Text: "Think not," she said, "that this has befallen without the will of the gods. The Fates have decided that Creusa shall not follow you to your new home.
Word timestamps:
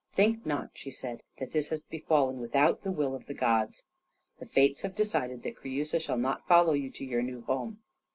"Think 0.15 0.47
not," 0.47 0.71
she 0.73 0.89
said, 0.89 1.21
"that 1.37 1.51
this 1.51 1.69
has 1.69 1.83
befallen 1.83 2.39
without 2.39 2.81
the 2.81 2.89
will 2.91 3.13
of 3.13 3.27
the 3.27 3.35
gods. 3.35 3.85
The 4.39 4.47
Fates 4.47 4.81
have 4.81 4.95
decided 4.95 5.43
that 5.43 5.57
Creusa 5.57 5.99
shall 5.99 6.17
not 6.17 6.47
follow 6.47 6.73
you 6.73 6.89
to 6.89 7.05
your 7.05 7.21
new 7.21 7.43
home. 7.43 7.83